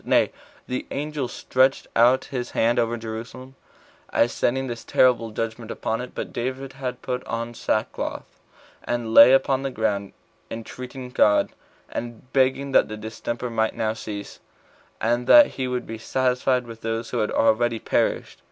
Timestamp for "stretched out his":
1.27-2.49